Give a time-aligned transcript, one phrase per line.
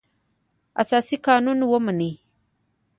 [0.83, 2.11] اساسي قانون ومني.